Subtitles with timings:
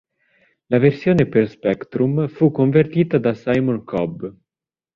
[0.71, 4.23] La versione per Spectrum fu convertita da Simon Cobb.